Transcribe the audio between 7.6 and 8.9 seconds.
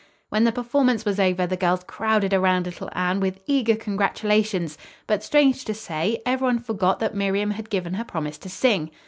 given her promise to sing.